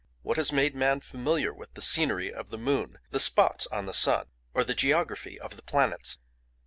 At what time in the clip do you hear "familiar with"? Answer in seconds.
0.99-1.75